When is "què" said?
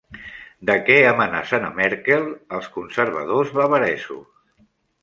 0.87-0.95